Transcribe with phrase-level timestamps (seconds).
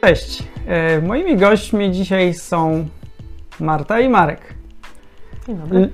[0.00, 0.42] Cześć.
[0.66, 2.88] E, moimi gośćmi dzisiaj są
[3.60, 4.54] Marta i Marek.
[5.46, 5.90] Dzień dobry.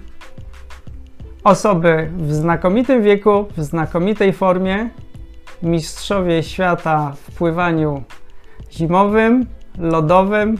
[1.45, 4.89] Osoby w znakomitym wieku, w znakomitej formie,
[5.63, 8.03] mistrzowie świata w pływaniu
[8.73, 9.47] zimowym,
[9.79, 10.59] lodowym.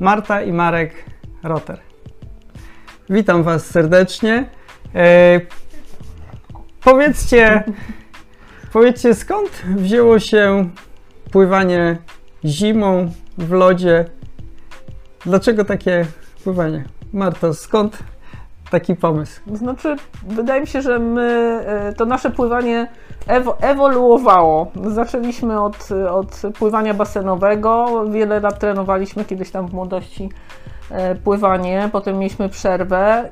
[0.00, 1.04] Marta i Marek
[1.42, 1.78] Roter.
[3.10, 4.48] Witam Was serdecznie.
[4.94, 5.40] E,
[6.84, 7.64] powiedzcie,
[8.72, 10.70] powiedzcie, skąd wzięło się
[11.34, 11.96] pływanie
[12.44, 14.04] zimą w lodzie?
[15.26, 16.06] Dlaczego takie
[16.44, 16.84] pływanie?
[17.12, 17.98] Marto, skąd
[18.70, 19.40] taki pomysł?
[19.54, 19.96] Znaczy,
[20.28, 21.22] wydaje mi się, że my,
[21.66, 22.86] e, to nasze pływanie
[23.26, 24.70] ewo, ewoluowało.
[24.86, 28.04] Zaczęliśmy od, od pływania basenowego.
[28.10, 30.28] Wiele lat trenowaliśmy kiedyś tam w młodości
[30.90, 33.30] e, pływanie, potem mieliśmy przerwę.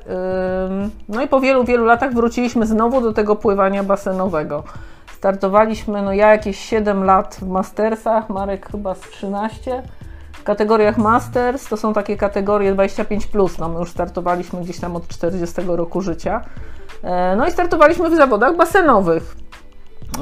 [1.09, 4.63] No i po wielu, wielu latach wróciliśmy znowu do tego pływania basenowego.
[5.23, 9.83] Startowaliśmy, no ja jakieś 7 lat w Mastersach, Marek chyba z 13.
[10.33, 13.29] W kategoriach Masters to są takie kategorie 25,
[13.59, 16.41] no my już startowaliśmy gdzieś tam od 40 roku życia.
[17.03, 19.35] E, No i startowaliśmy w zawodach basenowych.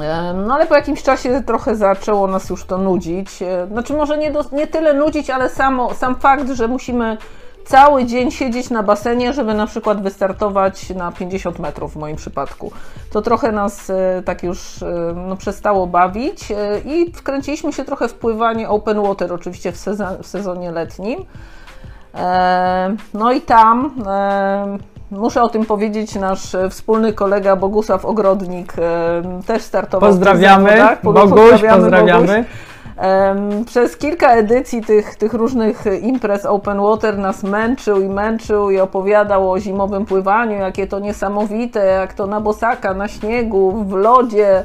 [0.02, 3.42] E, No ale po jakimś czasie trochę zaczęło nas już to nudzić.
[3.42, 7.16] E, Znaczy może nie, do, nie tyle nudzić, ale samo, sam fakt, że musimy
[7.64, 12.72] cały dzień siedzieć na basenie, żeby na przykład wystartować na 50 metrów w moim przypadku.
[13.12, 18.08] To trochę nas e, tak już e, no, przestało bawić e, i wkręciliśmy się trochę
[18.08, 21.24] w pływanie open water, oczywiście w, sezon, w sezonie letnim.
[23.14, 23.94] No i tam
[25.10, 28.72] muszę o tym powiedzieć, nasz wspólny kolega Bogusław Ogrodnik
[29.46, 30.10] też startował.
[30.10, 30.70] w Pozdrawiamy.
[31.02, 32.34] Pogo- Boguś, pozdrawiamy.
[32.34, 32.44] Em,
[33.66, 39.50] Przez kilka edycji tych, tych różnych imprez Open Water nas męczył i męczył i opowiadał
[39.50, 44.64] o zimowym pływaniu, jakie to niesamowite, jak to na bosaka, na śniegu, w lodzie.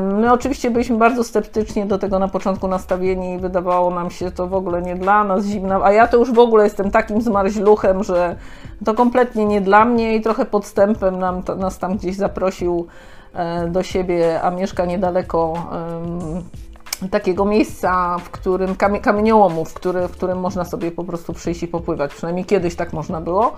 [0.00, 4.46] My oczywiście byliśmy bardzo sceptycznie do tego na początku nastawieni i wydawało nam się to
[4.46, 8.04] w ogóle nie dla nas zimna, a ja to już w ogóle jestem takim zmarzluchem,
[8.04, 8.36] że
[8.84, 12.86] to kompletnie nie dla mnie i trochę podstępem nam, nas tam gdzieś zaprosił
[13.34, 15.54] e, do siebie, a mieszka niedaleko
[17.10, 21.62] takiego miejsca, w którym kamie, kamieniołomów, w, który, w którym można sobie po prostu przyjść
[21.62, 22.14] i popływać.
[22.14, 23.52] Przynajmniej kiedyś tak można było.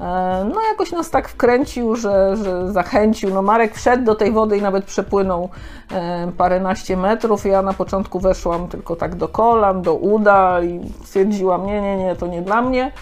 [0.00, 3.30] E, No jakoś nas tak wkręcił, że, że zachęcił.
[3.34, 5.48] No Marek wszedł do tej wody i nawet przepłynął
[5.92, 7.46] e, paręnaście metrów.
[7.46, 12.16] Ja na początku weszłam tylko tak do kolan, do uda i stwierdziłam, nie, nie, nie,
[12.16, 12.92] to nie dla mnie.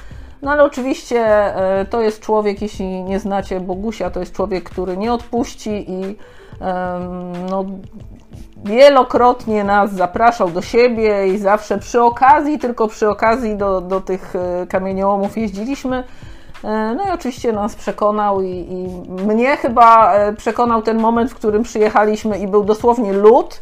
[0.43, 4.97] No ale oczywiście e, to jest człowiek, jeśli nie znacie Bogusia, to jest człowiek, który
[4.97, 6.16] nie odpuści i
[7.50, 7.65] no,
[8.65, 14.37] wielokrotnie nas zapraszał do siebie i zawsze przy okazji, tylko przy okazji do, do tych
[14.37, 16.05] e, kamieniołomów jeździliśmy.
[16.65, 21.34] E, No i oczywiście nas przekonał i, i mnie chyba e, przekonał ten moment, w
[21.34, 23.61] którym przyjechaliśmy i był dosłownie lód.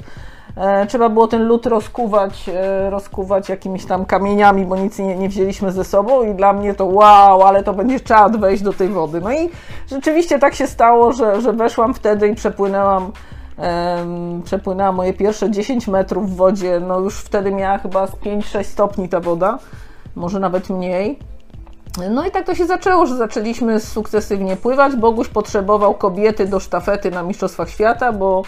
[0.60, 5.28] E, Trzeba było ten lód rozkuwać, e, rozkuwać jakimiś tam kamieniami, bo nic nie, nie
[5.28, 8.88] wzięliśmy ze sobą i dla mnie to wow, ale to będzie czad wejść do tej
[8.88, 9.20] wody.
[9.20, 9.50] No i
[9.90, 13.12] rzeczywiście tak się stało, że, że weszłam wtedy i przepłynęłam
[13.58, 16.80] em, przepłynęła moje pierwsze 10 metrów w wodzie.
[16.80, 19.58] No już wtedy miała chyba z 5-6 stopni ta woda,
[20.16, 21.18] może nawet mniej.
[22.10, 24.96] No i tak to się zaczęło, że zaczęliśmy sukcesywnie pływać.
[24.96, 28.42] Boguś potrzebował kobiety do sztafety na Mistrzostwach Świata, bo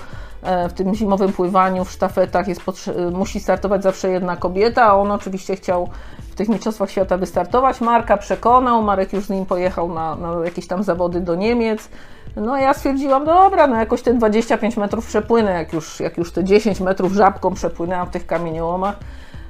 [0.69, 5.11] w tym zimowym pływaniu w sztafetach jest potrze- musi startować zawsze jedna kobieta, a on
[5.11, 5.89] oczywiście chciał
[6.31, 7.81] w tych Mistrzostwach Świata wystartować.
[7.81, 11.89] Marka przekonał, Marek już z nim pojechał na, na jakieś tam zawody do Niemiec.
[12.37, 16.45] No ja stwierdziłam, dobra, no jakoś te 25 metrów przepłynę, jak już, jak już te
[16.45, 18.97] 10 metrów żabką przepłynęłam w tych kamieniołomach.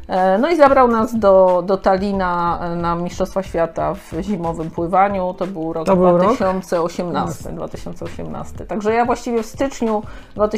[0.09, 5.35] E, No i zabrał nas do, do Talina e, na Mistrzostwa Świata w zimowym pływaniu.
[5.39, 6.37] To był rok To był rok?
[6.37, 8.67] 2018, 2018.
[8.67, 10.03] Także ja właściwie w styczniu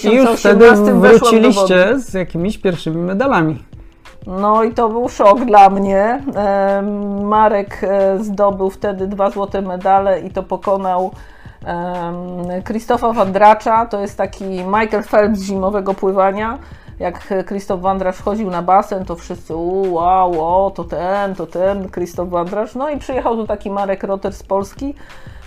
[0.05, 3.63] I już wtedy 2018 wróciliście z jakimiś pierwszymi medalami.
[4.27, 6.23] No i to był szok dla mnie.
[6.35, 11.11] Em, Marek e, zdobył wtedy dwa złote medale i to pokonał
[12.65, 13.87] Krzysztofa Wandracza.
[13.87, 16.59] To jest taki Michael Phelps zimowego pływania.
[16.99, 22.29] Jak Krzysztof Wandracz wchodził na basen, to wszyscy wow, wow, to ten, to ten Krzysztof
[22.29, 22.75] Wandracz.
[22.75, 24.95] No i przyjechał tu taki Marek Roter z Polski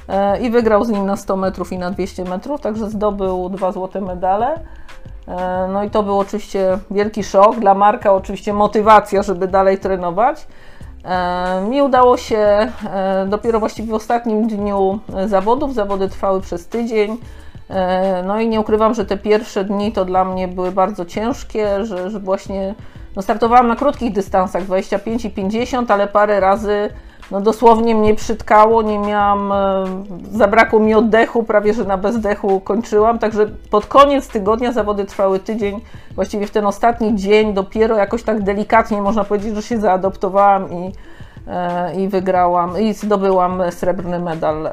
[0.07, 3.71] e, i wygrał z nim na 100 metrów i na 200 metrów, także zdobył dwa
[3.71, 4.59] złote medale.
[5.27, 7.59] E, No i to był oczywiście wielki szok.
[7.59, 10.47] Dla Marka oczywiście motywacja, żeby dalej trenować.
[11.05, 12.71] E, Mi udało się
[13.27, 15.73] dopiero właściwie w ostatnim dniu zawodów.
[15.73, 17.17] Zawody trwały przez tydzień.
[17.69, 21.85] E, No i nie ukrywam, że te pierwsze dni to dla mnie były bardzo ciężkie,
[21.85, 22.75] że, że właśnie
[23.15, 26.89] no startowałam na krótkich dystansach 25 i 50, ale parę razy
[27.31, 29.85] no dosłownie mnie przytkało, nie miałam, e,
[30.31, 35.81] zabrakło mi oddechu, prawie że na bezdechu kończyłam, także pod koniec tygodnia zawody trwały tydzień,
[36.15, 40.91] właściwie w ten ostatni dzień dopiero jakoś tak delikatnie można powiedzieć, że się zaadoptowałam i,
[41.97, 44.71] i wygrałam i zdobyłam srebrny medal, e,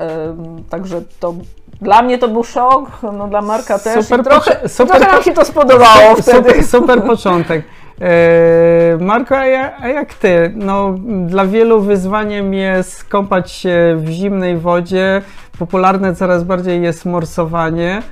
[0.71, 1.35] także to
[1.81, 5.23] dla mnie to był szok, no dla Marka też Super i trochę, super trochę nam
[5.23, 6.49] się to spodobało wtedy.
[6.51, 7.65] Super, super początek.
[8.01, 10.53] E, Marko, a ja- a jak ty?
[10.57, 10.95] No,
[11.27, 15.23] dla wielu wyzwaniem jest kąpać się w zimnej wodzie.
[15.59, 18.03] Popularne coraz bardziej jest morsowanie.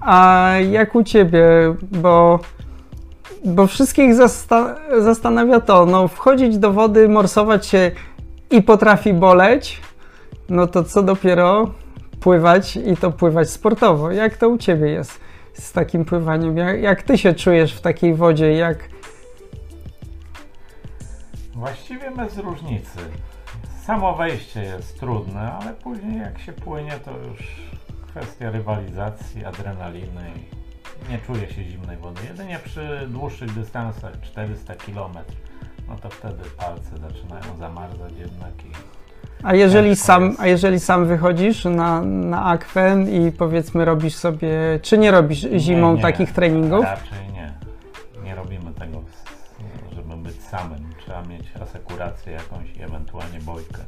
[0.00, 1.44] A jak u ciebie?
[1.82, 2.38] Bo,
[3.44, 7.90] bo wszystkich zasta- zastanawia to, no, wchodzić do wody, morsować się
[8.50, 9.80] i potrafi boleć,
[10.48, 11.70] no to co dopiero
[12.20, 14.10] pływać i to pływać sportowo.
[14.10, 15.20] Jak to u ciebie jest
[15.54, 16.56] z takim pływaniem?
[16.56, 18.52] Jak, jak ty się czujesz w takiej wodzie?
[18.52, 18.78] Jak,
[21.54, 22.98] Właściwie bez różnicy.
[23.86, 27.56] Samo wejście jest trudne, ale później jak się płynie, to już
[28.08, 30.30] kwestia rywalizacji, adrenaliny
[31.10, 32.20] nie czuje się zimnej wody.
[32.28, 35.14] Jedynie przy dłuższych dystansach, 400 km,
[35.88, 38.94] no to wtedy palce zaczynają zamarzać jednak i
[39.44, 44.50] a, jeżeli sam, a jeżeli sam wychodzisz na, na akwen i powiedzmy robisz sobie,
[44.82, 46.84] czy nie robisz zimą Nie, nie, takich treningów?
[46.84, 47.52] Raczej nie.
[48.24, 49.02] Nie robimy tego,
[49.92, 50.94] żeby być samym.
[50.98, 53.78] Trzeba mieć asekurację jakąś i ewentualnie bojkę.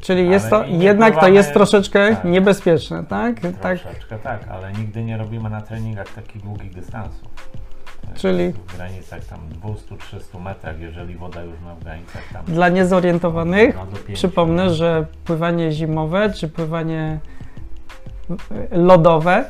[0.00, 2.24] Czyli jest to, jednak to jest troszeczkę tak.
[2.24, 3.40] niebezpieczne, tak?
[3.60, 3.80] tak?
[3.80, 7.28] Troszeczkę tak, ale nigdy nie robimy na treningach takich długich dystansów.
[8.14, 8.52] Czyli?
[8.52, 12.44] W granicach tam 200-300 metrach, jeżeli woda już ma w granicach tam.
[12.44, 17.18] Dla niezorientowanych no, przypomnę, że pływanie zimowe czy pływanie
[18.70, 19.44] lodowe,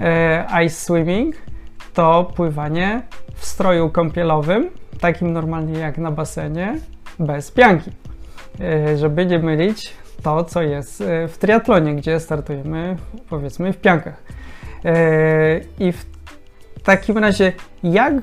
[0.00, 1.36] e, ice swimming,
[1.94, 3.02] to pływanie
[3.34, 4.70] w stroju kąpielowym,
[5.00, 6.78] takim normalnie jak na basenie,
[7.18, 7.90] bez pianki.
[8.60, 9.92] E, Żeby nie mylić
[10.22, 12.96] to, co jest e, w triatlonie, gdzie startujemy
[13.28, 14.22] powiedzmy w piankach.
[14.84, 16.04] E, I w
[16.82, 18.14] takim razie, jak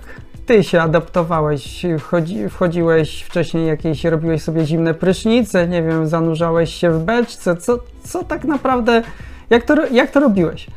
[0.45, 1.85] ty się adaptowałeś?
[2.00, 7.57] Wchodzi, wchodziłeś wcześniej jakieś, robiłeś sobie zimne prysznice, nie wiem, zanurzałeś się w beczce.
[7.57, 9.01] Co, co tak naprawdę,
[9.50, 10.68] jak to, jak to robiłeś?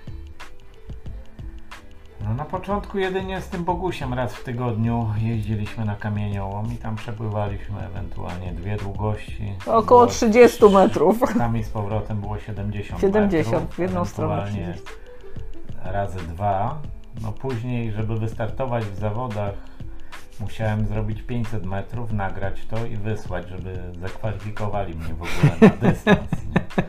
[2.28, 6.96] No na początku jedynie z tym Bogusiem raz w tygodniu jeździliśmy na kamieniołom i tam
[6.96, 9.52] przepływaliśmy ewentualnie dwie długości.
[9.66, 11.18] Około Było 30 metrów.
[11.38, 14.74] Tam i z powrotem było 70 70, metrów, w jedną stronę ewentualnie
[15.84, 16.78] razy dwa.
[17.22, 19.54] No później, żeby wystartować w zawodach,
[20.40, 26.30] musiałem zrobić 500 metrów, nagrać to i wysłać, żeby zakwalifikowali mnie w ogóle na dystans.
[26.54, 26.84] Nie?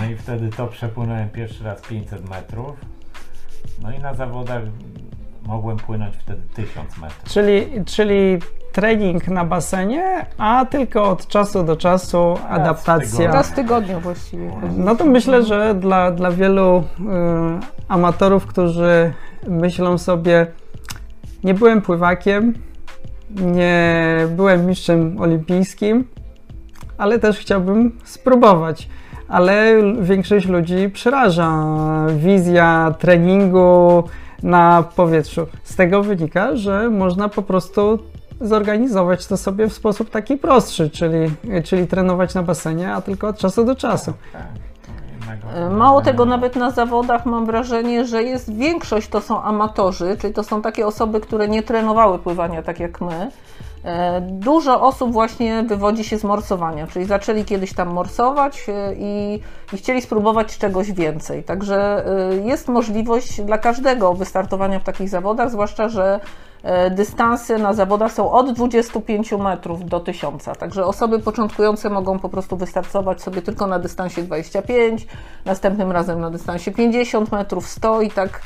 [0.00, 2.95] No i wtedy to przepłynąłem pierwszy raz 500 metrów.
[3.82, 4.62] No i na zawodach
[5.46, 7.24] mogłem płynąć wtedy 1000 metrów.
[7.24, 8.38] Czyli, czyli
[8.72, 13.32] trening na basenie, a tylko od czasu do czasu adaptacja.
[13.32, 14.50] Raz w tygodniu właściwie.
[14.76, 16.82] No to myślę, że dla, dla wielu y,
[17.88, 19.12] amatorów, którzy
[19.48, 20.46] myślą sobie,
[21.44, 22.54] nie byłem pływakiem,
[23.30, 26.04] nie byłem mistrzem olimpijskim,
[26.98, 28.88] ale też chciałbym spróbować.
[29.28, 31.66] Ale większość ludzi przeraża
[32.16, 34.04] wizja treningu
[34.42, 35.46] na powietrzu.
[35.64, 37.98] Z tego wynika, że można po prostu
[38.40, 41.30] zorganizować to sobie w sposób taki prostszy, czyli,
[41.64, 44.12] czyli trenować na basenie, a tylko od czasu do czasu.
[44.32, 44.42] Tak,
[44.86, 44.92] to
[45.24, 50.16] innego E, Mało tego, nawet na zawodach mam wrażenie, że jest większość to są amatorzy,
[50.20, 53.30] czyli to są takie osoby, które nie trenowały pływania tak jak my.
[53.84, 59.40] E, Dużo osób właśnie wywodzi się z morsowania, czyli zaczęli kiedyś tam morsować e, i,
[59.72, 61.44] i chcieli spróbować czegoś więcej.
[61.44, 66.20] Także e, jest możliwość dla każdego wystartowania w takich zawodach, zwłaszcza, że
[66.90, 70.44] dystanse na zawodach są od 25 metrów do 1000.
[70.58, 75.06] Także osoby początkujące mogą po prostu wystartować sobie tylko na dystansie 25,
[75.44, 78.40] następnym razem na dystansie 50 metrów, 100 i tak.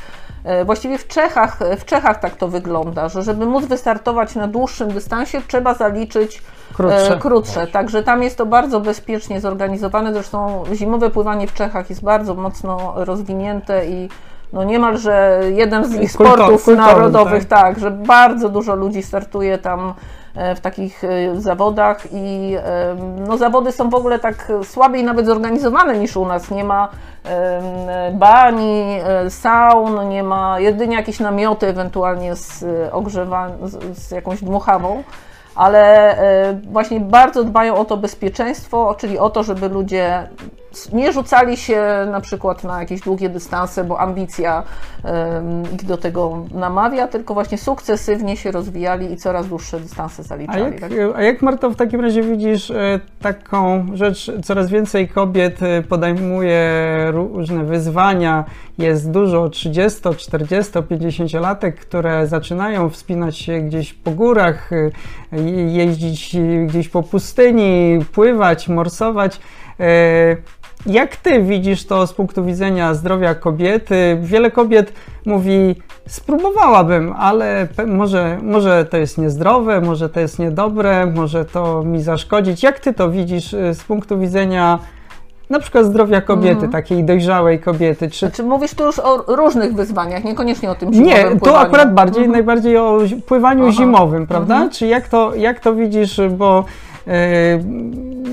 [0.44, 4.88] E, Właściwie w Czechach, w Czechach tak to wygląda, że żeby móc wystartować na dłuższym
[4.92, 6.42] dystansie, trzeba zaliczyć
[6.74, 7.16] Krótsze.
[7.16, 7.66] e, krótsze.
[7.66, 10.12] Także tam jest to bardzo bezpiecznie zorganizowane.
[10.12, 14.08] Zresztą zimowe pływanie w Czechach jest bardzo mocno rozwinięte i
[14.52, 17.78] no niemalże jeden z ich sportów kultowy, narodowych, tak.
[17.78, 19.92] że bardzo dużo ludzi startuje tam e,
[20.34, 22.96] w takich e, zawodach i e,
[23.28, 26.50] no, zawody są w ogóle tak słabiej nawet zorganizowane niż u nas.
[26.50, 26.88] Nie ma
[27.24, 34.44] e, bani, e, saun, nie ma jedynie jakieś namioty ewentualnie z ogrzewaniem, z, z jakąś
[34.44, 35.02] dmuchawą
[35.54, 40.28] ale e, właśnie bardzo dbają o to bezpieczeństwo, czyli o to, żeby ludzie
[40.92, 44.62] nie rzucali się na przykład na jakieś długie dystanse, bo ambicja
[45.72, 50.62] ich do tego namawia, tylko właśnie sukcesywnie się rozwijali i coraz dłuższe dystanse zaliczali.
[50.62, 50.92] A jak, tak?
[51.14, 56.70] a jak Marto w takim razie widzisz e, taką rzecz, coraz więcej kobiet e, podejmuje
[57.12, 58.44] różne wyzwania,
[58.78, 64.90] jest dużo 30, 40, 50-latek, które zaczynają wspinać się gdzieś po górach, e,
[65.70, 66.36] jeździć
[66.66, 69.40] gdzieś po pustyni, pływać, morsować.
[70.86, 74.18] Jak ty widzisz to z punktu widzenia zdrowia kobiety?
[74.20, 74.92] Wiele kobiet
[75.26, 75.74] mówi,
[76.06, 82.62] spróbowałabym, ale może, może to jest niezdrowe, może to jest niedobre, może to mi zaszkodzić.
[82.62, 84.78] Jak ty to widzisz y, z punktu widzenia
[85.50, 86.70] na przykład zdrowia kobiety, mm.
[86.70, 88.10] takiej dojrzałej kobiety.
[88.10, 88.18] Czy...
[88.18, 91.40] Znaczy mówisz tu już o różnych wyzwaniach, niekoniecznie o tym zimowym Nie, pływaniu.
[91.40, 92.32] tu akurat bardziej, mm.
[92.32, 93.72] najbardziej o pływaniu Aha.
[93.72, 94.60] zimowym, prawda?
[94.60, 94.70] -hmm.
[94.70, 96.64] Czy jak to, jak to widzisz, bo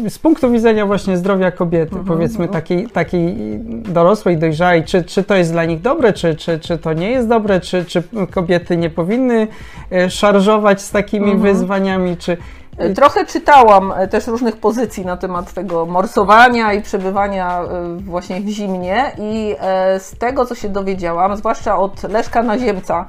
[0.10, 2.06] z punktu widzenia właśnie zdrowia kobiety, mhm.
[2.06, 3.36] powiedzmy takiej, takiej
[3.70, 7.28] dorosłej, dojrzałej, czy, czy to jest dla nich dobre, czy, czy, czy to nie jest
[7.28, 9.48] dobre, czy, czy kobiety nie powinny
[9.92, 11.42] e, szarżować z takimi mhm.
[11.42, 12.38] wyzwaniami, czy...
[12.78, 17.62] E, trochę czytałam e, też różnych pozycji na temat tego morsowania i przebywania
[17.98, 19.56] właśnie w zimnie i
[20.00, 23.06] z tego, co się dowiedziałam, zwłaszcza od Leszka Naziemca,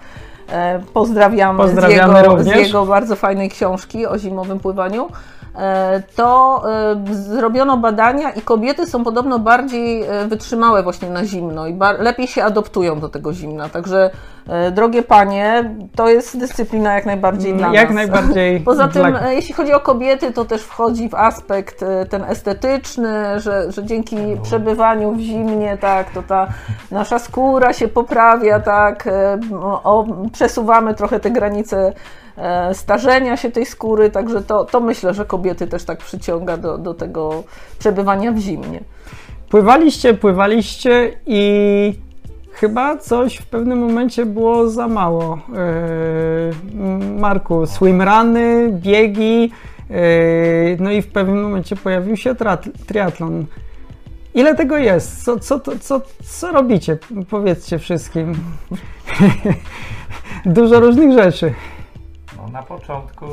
[0.94, 5.08] pozdrawiamy, pozdrawiamy z, jego, z jego bardzo fajnej książki o zimowym pływaniu,
[5.58, 11.66] E, to e, zrobiono badania i kobiety są podobno bardziej e, wytrzymałe właśnie na zimno
[11.66, 13.68] i lepiej się adoptują do tego zimna.
[13.68, 14.10] Także
[14.72, 17.94] drogie panie, to jest dyscyplina jak najbardziej dla jak nas.
[17.94, 18.60] najbardziej.
[18.64, 19.32] Poza tym, dla...
[19.32, 25.12] jeśli chodzi o kobiety, to też wchodzi w aspekt ten estetyczny, że, że dzięki przebywaniu
[25.12, 26.48] w zimnie, tak, to ta
[26.90, 29.08] nasza skóra się poprawia, tak,
[29.62, 31.92] o, przesuwamy trochę te granice
[32.38, 36.78] E, starzenia się tej skóry, także to, to myślę, że kobiety też tak przyciąga do,
[36.78, 37.44] do tego
[37.78, 38.80] przebywania w zimnie.
[39.50, 41.94] Pływaliście, pływaliście i
[42.60, 45.38] chyba coś w pewnym momencie było za mało.
[46.74, 49.52] Yy, Marku, swimrany, biegi,
[49.90, 52.34] yy, no i w pewnym momencie pojawił się
[52.86, 53.46] triatlon.
[54.34, 55.24] Ile tego jest?
[55.24, 56.98] Co, co, co, co robicie?
[57.30, 58.34] Powiedzcie wszystkim.
[60.44, 61.54] Dużo różnych rzeczy
[62.52, 63.26] na początku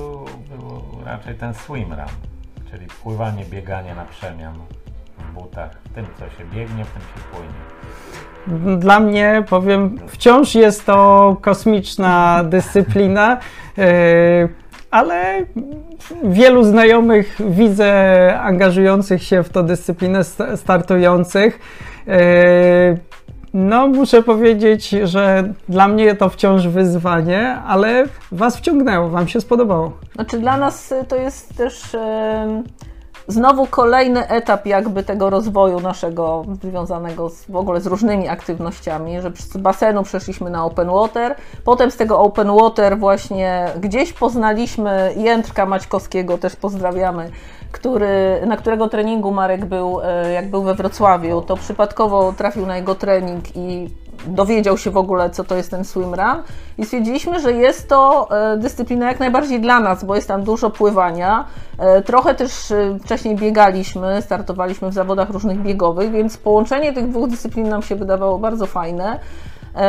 [0.58, 2.08] było raczej ten swim run,
[2.72, 4.56] czyli pływanie, bieganie na przemian
[5.36, 8.78] w butach, tym co się biegnie, tym się płynie.
[8.80, 13.38] Dla mnie, powiem, wciąż jest to kosmiczna dyscyplina,
[13.78, 14.48] e,
[14.92, 15.46] ale
[16.24, 20.24] wielu znajomych widzę angażujących się w tę dyscyplinę,
[20.56, 21.60] startujących.
[22.08, 22.98] E,
[23.54, 29.92] no, muszę powiedzieć, że dla mnie to wciąż wyzwanie, ale Was wciągnęło, Wam się spodobało.
[30.16, 31.94] Znaczy, dla nas to jest też.
[31.94, 32.86] Yy
[33.28, 39.32] znowu kolejny etap jakby tego rozwoju naszego związanego z, w ogóle z różnymi aktywnościami, że
[39.36, 45.66] z basenu przeszliśmy na open water, potem z tego open water właśnie gdzieś poznaliśmy Jędrka
[45.66, 47.30] Maćkowskiego, też pozdrawiamy,
[47.72, 52.78] który, na którego treningu Marek był, e, jak był we Wrocławiu, to przypadkowo trafił na
[52.78, 53.90] jego trening i
[54.28, 56.44] dowiedział się w ogóle, co to jest ten swimrun
[56.78, 60.70] i stwierdziliśmy, że jest to e, dyscyplina jak najbardziej dla nas, bo jest tam dużo
[60.70, 61.46] pływania.
[61.80, 67.30] E, trochę też e, wcześniej biegaliśmy, startowaliśmy w zawodach różnych biegowych, więc połączenie tych dwóch
[67.30, 69.20] dyscyplin nam się wydawało bardzo fajne.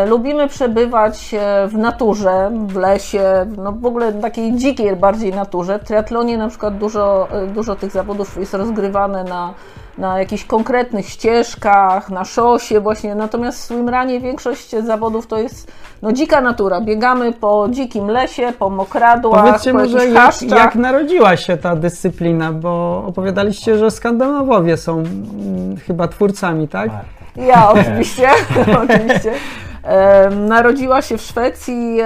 [0.07, 1.35] Lubimy przebywać
[1.69, 5.79] w naturze, w lesie, no w ogóle takiej dzikiej bardziej naturze.
[5.79, 9.55] W triatlonie na przykład dużo, dużo tych zawodów jest rozgrywane na
[9.99, 15.73] na jakichś konkretnych ścieżkach, na szosie właśnie, natomiast w swimranie większość zawodów to jest
[16.03, 16.81] no, dzika natura.
[16.81, 22.53] Biegamy po dzikim lesie, po mokradłach, Powiedzcie po może jak, jak, narodziła się ta dyscyplina,
[22.53, 26.91] bo opowiadaliście, że Skandynawowie są mm, chyba twórcami, tak?
[27.37, 28.29] Ja oczywiście,
[28.85, 29.33] oczywiście.
[30.31, 31.99] Narodziła się w Szwecji.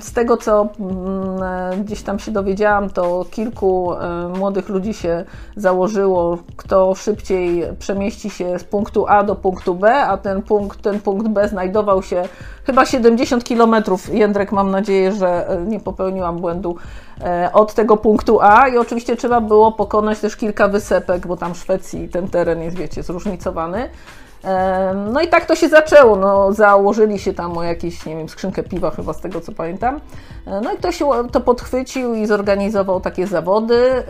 [0.00, 3.90] Z tego, co mm, e, gdzieś tam się dowiedziałam, to kilku
[4.38, 5.24] młodych ludzi się
[5.56, 11.00] założyło, kto szybciej przemieści się z punktu A do punktu B, a ten punkt, ten
[11.00, 12.22] punkt B znajdował się
[12.64, 14.14] chyba 70 kilometrów.
[14.14, 16.76] Jędrek, mam nadzieję, że e, nie popełniłam błędu
[17.20, 21.54] e, od tego punktu A i oczywiście trzeba było pokonać też kilka wysepek, bo tam
[21.54, 23.88] w Szwecji ten teren jest, wiecie, zróżnicowany.
[25.12, 26.16] No i tak to się zaczęło.
[26.16, 30.00] No, założyli się tam o jakieś, nie wiem, skrzynkę piwa chyba z tego co pamiętam.
[30.46, 34.04] E, no i ktoś to podchwycił i zorganizował takie zawody.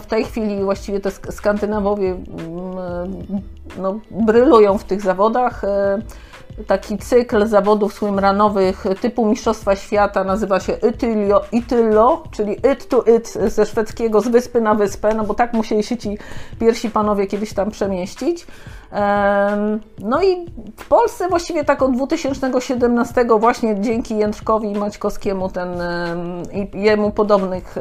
[0.00, 2.16] W tej chwili właściwie te Skandynawowie
[3.78, 5.62] no, brylują w tych zawodach.
[6.66, 13.28] Taki cykl zawodów swimrunowych typu Mistrzostwa Świata, nazywa się Ityllo, Ityllo, czyli it to it
[13.28, 16.18] ze szwedzkiego, z wyspy na wyspę, no bo tak musieli się ci
[16.60, 18.46] pierwsi panowie kiedyś tam przemieścić.
[19.98, 25.68] No i w Polsce właściwie tak od 2017 właśnie dzięki Jędrzkowi Maćkowskiemu ten,
[26.52, 27.74] i jemu podobnych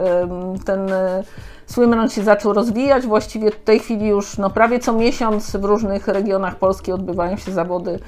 [0.65, 1.23] ten e,
[1.65, 3.05] swimrun się zaczął rozwijać.
[3.05, 7.51] Właściwie w tej chwili już no, prawie co miesiąc w różnych regionach Polski odbywają się
[7.51, 7.99] zawody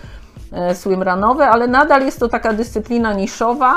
[0.73, 3.73] swimrunowe, ale nadal jest to taka dyscyplina niszowa.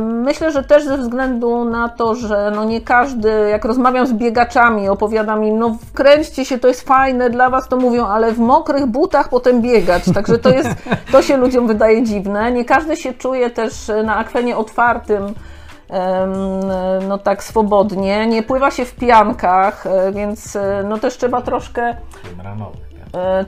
[0.00, 4.88] Myślę, że też ze względu na to, że no nie każdy, jak rozmawiam z biegaczami,
[4.88, 8.86] opowiadam im, no wkręćcie się, to jest fajne dla was, to mówią, ale w mokrych
[8.86, 10.02] butach potem biegać.
[10.14, 10.68] Także to jest,
[11.12, 12.52] to się ludziom wydaje dziwne.
[12.52, 15.34] Nie każdy się czuje też na akwenie otwartym
[17.08, 18.26] no tak swobodnie.
[18.26, 21.96] Nie pływa się w piankach, e, więc e, no też trzeba troszkę e,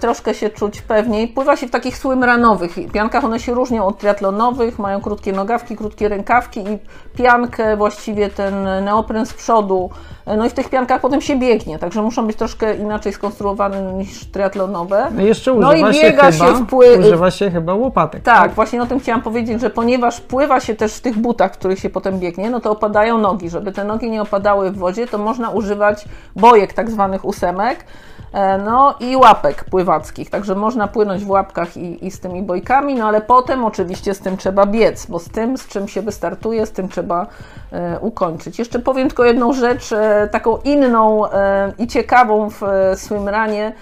[0.01, 1.29] troszkę się czuć pewniej.
[1.29, 6.09] Pływa się w takich swimrunowych piankach, one się różnią od triatlonowych, mają krótkie nogawki, krótkie
[6.09, 6.79] rękawki i
[7.17, 9.91] piankę, właściwie ten neopren z przodu
[10.37, 14.25] no i w tych piankach potem się biegnie, także muszą być troszkę inaczej skonstruowane niż
[14.31, 15.09] triatlonowe.
[15.15, 16.99] No i jeszcze używa no i biega się, chyba, się wpły...
[16.99, 18.23] używa się chyba łopatek.
[18.23, 21.55] Tak, tak, właśnie o tym chciałam powiedzieć, że ponieważ pływa się też w tych butach,
[21.55, 23.51] w których się potem biegnie, no to opadają nogi.
[23.51, 26.05] Żeby te nogi nie opadały w wodzie, to można używać
[26.37, 28.20] bojek tak zwanych ósemek, E,
[28.65, 33.09] no i łapek pływackich, także można płynąć w łapkach i, i z tymi bojkami, no
[33.09, 36.73] ale potem oczywiście z tym trzeba biec, bo z tym, z czym się wystartuje, z
[36.73, 37.27] tym trzeba
[37.73, 38.59] e, ukończyć.
[38.59, 43.73] Jeszcze powiem tylko jedną rzecz, e, taką inną e, i ciekawą w e, swimranie,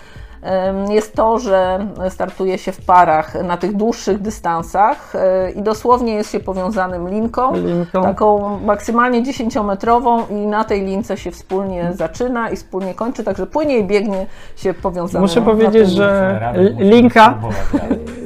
[0.91, 6.33] jest to, że startuje się w parach na tych dłuższych dystansach e, i dosłownie jest
[6.33, 8.03] się powiązanym linką, linką.
[8.03, 13.79] taką maksymalnie 10-metrową i na tej lince się wspólnie zaczyna i wspólnie kończy, także płynie
[13.79, 14.27] i biegnie
[14.57, 15.23] się powiązanym.
[15.23, 16.41] Muszę powiedzieć, że
[16.79, 17.35] linka,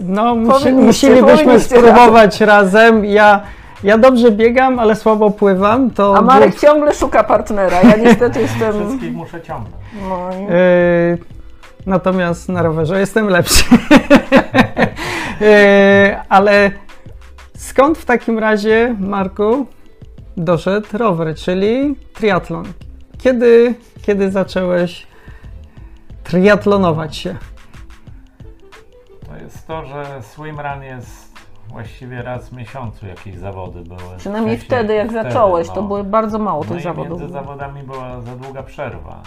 [0.07, 3.04] no musi, musielibyśmy spróbować razem.
[3.04, 3.40] Ja
[3.85, 5.90] ja dobrze biegam, ale słabo pływam.
[5.90, 7.83] To A Marek ciągle szuka partnera.
[7.83, 8.73] Ja niestety jestem.
[8.87, 9.75] Wszystkich muszę ciągnąć.
[10.09, 10.47] No i...
[11.86, 13.64] Natomiast na rowerze jestem lepszy.
[15.40, 16.70] E, ale
[17.56, 19.66] skąd w takim razie, Marku,
[20.36, 22.64] doszedł rower, czyli triatlon?
[23.18, 25.06] Kiedy, kiedy zacząłeś
[26.24, 27.36] triatlonować się?
[29.26, 31.32] To jest to, że swimrun jest
[31.68, 34.16] właściwie raz w miesiącu jakieś zawody były.
[34.18, 35.74] Przynajmniej wtedy, jak wtedy, zacząłeś, no.
[35.74, 37.21] to były bardzo mało tych no zawodów.
[37.21, 39.23] między zawodami była za długa przerwa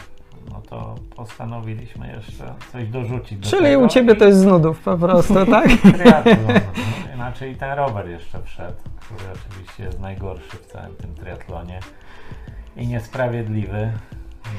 [0.56, 3.50] no to postanowiliśmy jeszcze coś dorzucić.
[3.50, 5.68] Czyli do u Ciebie to jest z nudów po prostu, tak?
[5.68, 6.38] Triatlon.
[6.48, 11.80] No, inaczej ten rower jeszcze wszedł, który oczywiście jest najgorszy w całym tym triatlonie
[12.78, 13.92] i niesprawiedliwy.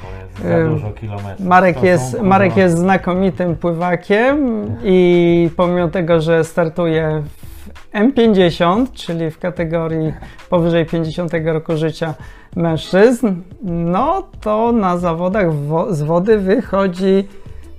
[0.03, 1.47] Bo jest za dużo kilometrów.
[1.47, 4.37] Marek jest, Marek jest znakomitym pływakiem
[4.83, 10.13] i pomimo tego, że startuje w M50, czyli w kategorii
[10.49, 12.13] powyżej 50 roku życia,
[12.55, 17.27] mężczyzn, no to na zawodach wo z wody wychodzi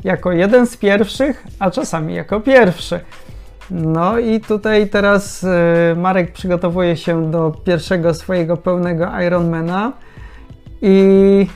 [0.04, 3.00] jako jeden z pierwszych, a czasami jako pierwszy.
[3.70, 5.48] No i tutaj teraz y,
[5.96, 9.92] Marek przygotowuje się do pierwszego swojego pełnego Ironmana
[10.83, 11.46] i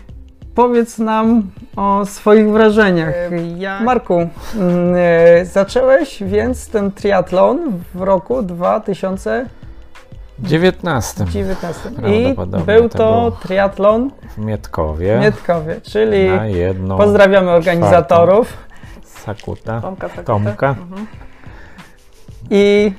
[0.55, 1.43] powiedz nam
[1.77, 3.15] o swoich wrażeniach.
[3.59, 3.81] Ja...
[3.81, 4.29] Marku, y,
[5.45, 9.47] zacząłeś więc ten triatlon w roku 2000
[10.39, 11.25] 19.
[11.25, 11.91] 19.
[12.07, 12.35] I
[12.67, 15.19] był to, to triatlon w Mietkowie.
[15.21, 18.57] Mietkowie, czyli na jedną pozdrawiamy organizatorów.
[19.05, 20.09] Sakuta, Tomka.
[20.09, 20.69] Tomka.
[20.69, 21.07] Mhm.
[22.51, 22.93] I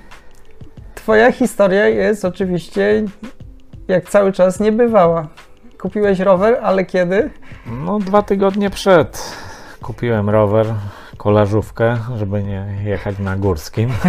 [0.95, 3.03] twoja historia jest oczywiście
[3.87, 5.27] jak cały czas nie bywała.
[5.81, 7.29] Kupiłeś rower, ale kiedy?
[7.65, 9.33] No dwa tygodnie przed
[9.83, 10.73] kupiłem rower,
[11.17, 13.89] kolażówkę, żeby nie jechać na górskim.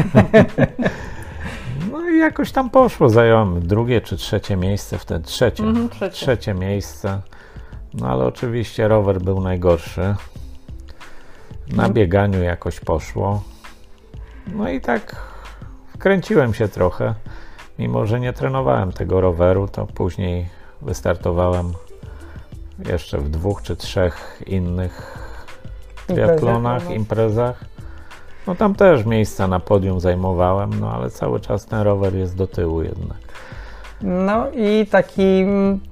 [2.14, 3.08] No i jakoś tam poszło.
[3.08, 5.62] Zająłem drugie czy trzecie miejsce, wtedy trzecie.
[5.62, 6.16] Mhm, trzecie.
[6.16, 7.20] trzecie miejsce.
[7.94, 10.00] No ale oczywiście rower był najgorszy.
[10.00, 10.14] Na
[11.68, 11.92] mhm.
[11.92, 13.42] bieganiu jakoś poszło.
[14.46, 15.16] No i tak
[15.94, 17.14] wkręciłem się trochę.
[17.78, 20.48] Mimo, że nie trenowałem tego roweru, to później
[20.82, 21.72] wystartowałem
[22.88, 25.18] jeszcze w dwóch czy trzech innych
[26.06, 26.94] triatlonach, no.
[26.94, 27.64] imprezach.
[28.46, 32.46] No tam też miejsca na podium zajmowałem, no ale cały czas ten rower jest do
[32.46, 33.18] tyłu jednak.
[34.02, 35.44] No i taki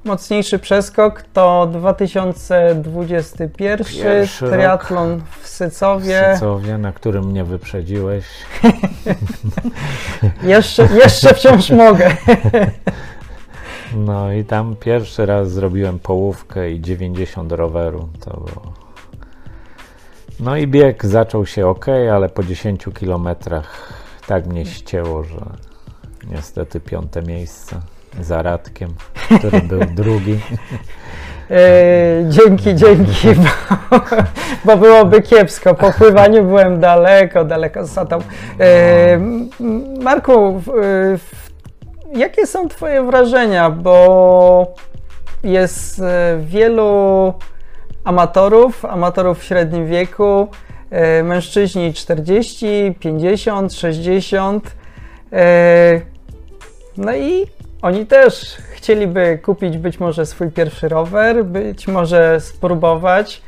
[0.04, 6.32] mocniejszy przeskok to 2021 Pierwszy triatlon w Sycowie.
[6.34, 8.24] W Sycowie, na którym mnie wyprzedziłeś.
[10.42, 12.16] jeszcze, jeszcze wciąż mogę.
[13.94, 18.08] no i tam pierwszy raz zrobiłem połówkę i 90 roweru.
[18.20, 18.81] To było
[20.42, 23.92] no i bieg zaczął się ok, ale po 10 kilometrach
[24.26, 25.40] tak mnie ścięło, że
[26.30, 27.80] niestety piąte miejsce
[28.20, 28.94] za Radkiem,
[29.38, 30.40] który był drugi.
[31.50, 33.28] E, dzięki, dzięki,
[33.90, 34.00] bo,
[34.64, 35.74] bo, byłoby kiepsko.
[35.74, 38.18] Po pływaniu byłem daleko, daleko za tą.
[38.60, 39.20] E,
[40.02, 40.70] Marku, w,
[42.14, 43.70] jakie są Twoje wrażenia?
[43.70, 44.74] Bo
[45.44, 47.34] jest e, wielu
[48.04, 50.48] amatorów, amatorów w średnim wieku,
[50.90, 54.76] e, mężczyźni 40, 50, 60.
[55.32, 56.00] E,
[56.96, 57.46] no i
[57.82, 63.42] oni też chcieliby kupić być może swój pierwszy rower, być może spróbować.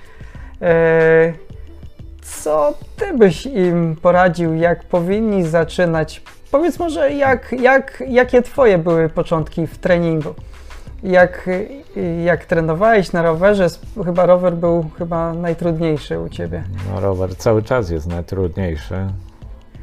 [0.62, 1.32] E,
[2.22, 6.22] co ty byś im poradził, jak powinni zaczynać?
[6.50, 10.34] Powiedz może, jak, jak, jakie twoje były początki w treningu?
[11.04, 11.50] Jak,
[12.24, 13.66] jak trenowałeś na rowerze?
[14.04, 16.64] Chyba rower był chyba najtrudniejszy u ciebie.
[16.92, 19.06] No rower cały czas jest najtrudniejszy.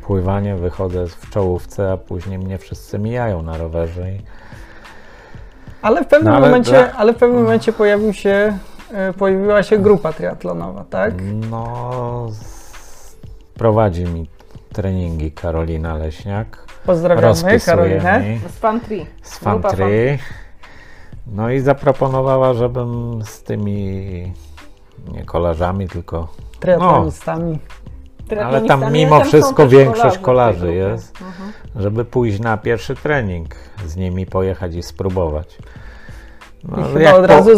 [0.03, 4.11] Pływanie, wychodzę w czołówce, a później mnie wszyscy mijają na rowerze.
[4.11, 4.21] I
[5.81, 6.93] ale w pewnym, no, ale momencie, dla...
[6.93, 8.57] ale w pewnym momencie pojawił się,
[8.93, 11.13] e, pojawiła się grupa triatlonowa, tak?
[11.49, 12.27] No,
[13.53, 14.29] prowadzi mi
[14.73, 16.65] treningi Karolina Leśniak.
[16.85, 18.23] Pozdrawiamy Karolinę.
[18.47, 18.51] Z.
[19.27, 20.17] Z Fantri.
[21.27, 24.33] No i zaproponowała, żebym z tymi
[25.13, 26.27] nie kolarzami, tylko
[26.59, 27.59] triatlonistami.
[28.35, 31.51] No, ale tam mimo wszystko większość kolarzy jest, mhm.
[31.75, 33.55] żeby pójść na pierwszy trening
[33.85, 35.57] z nimi pojechać i spróbować.
[36.63, 37.27] No, I chyba od po...
[37.27, 37.51] razu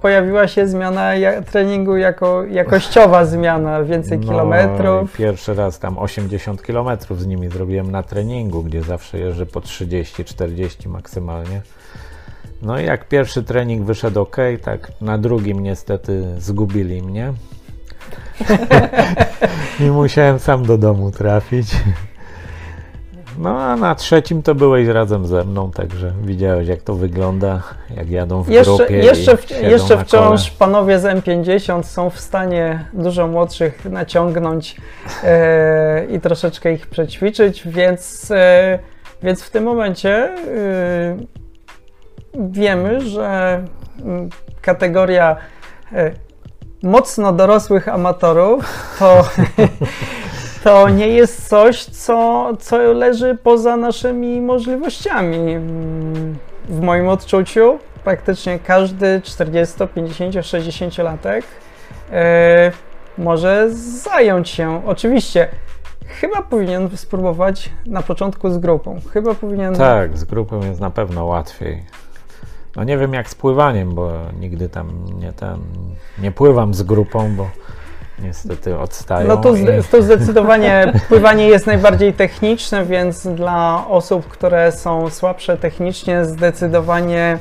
[0.00, 5.16] pojawiła się zmiana ja treningu jako jakościowa zmiana, więcej no, kilometrów.
[5.16, 10.88] Pierwszy raz tam 80 kilometrów z nimi zrobiłem na treningu, gdzie zawsze jeżdżę po 30-40
[10.88, 11.62] maksymalnie.
[12.62, 17.32] No i jak pierwszy trening wyszedł ok, tak na drugim niestety zgubili mnie.
[19.80, 21.76] I musiałem sam do domu trafić.
[23.38, 27.62] No a na trzecim to byłeś razem ze mną, także widziałeś jak to wygląda,
[27.96, 32.84] jak jadą w jeszcze, grupie Jeszcze, w, jeszcze wciąż panowie z M50 są w stanie
[32.92, 34.76] dużo młodszych naciągnąć
[35.24, 38.78] e, i troszeczkę ich przećwiczyć, więc, e,
[39.22, 41.39] więc w tym momencie e,
[42.34, 43.60] wiemy, że
[44.02, 44.28] mm,
[44.60, 45.36] kategoria
[45.92, 46.10] e,
[46.82, 48.64] mocno dorosłych amatorów
[48.98, 49.24] to
[50.64, 55.58] to nie jest coś, co, co leży poza naszymi możliwościami.
[56.68, 61.44] W moim odczuciu praktycznie każdy 40, 50, 60 latek
[62.12, 62.72] e,
[63.18, 64.82] może zająć się.
[64.86, 65.48] Oczywiście,
[66.06, 69.00] chyba powinien spróbować na początku z grupą.
[69.12, 69.74] Chyba powinien.
[69.74, 71.82] Tak, z grupą jest na pewno łatwiej.
[72.76, 74.88] No nie wiem jak z pływaniem, bo nigdy tam
[75.20, 75.58] nie, ten,
[76.18, 77.50] nie pływam z grupą, bo
[78.22, 79.28] niestety odstają.
[79.28, 79.66] No to, i...
[79.90, 87.38] to zdecydowanie pływanie jest najbardziej techniczne, więc dla osób, które są słabsze technicznie, zdecydowanie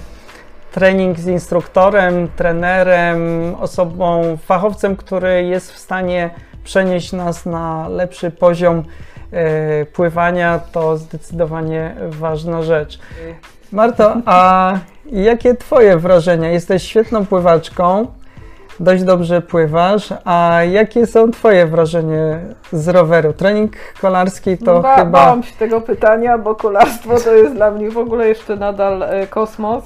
[0.71, 3.19] trening z instruktorem, trenerem,
[3.59, 6.29] osobą, fachowcem, który jest w stanie
[6.63, 8.83] przenieść nas na lepszy poziom
[9.31, 12.99] e, pływania, to zdecydowanie ważna rzecz.
[13.71, 14.73] Marto, a
[15.11, 16.51] jakie Twoje wrażenia?
[16.51, 18.07] Jesteś świetną pływaczką
[18.79, 20.13] dość dobrze pływasz.
[20.25, 22.39] A jakie są Twoje wrażenia
[22.71, 23.33] z roweru?
[23.33, 25.11] Trening kolarski to ba, chyba.
[25.11, 29.27] Bałam się tego pytania, bo kolarstwo to jest dla mnie w ogóle jeszcze nadal e,
[29.27, 29.83] kosmos.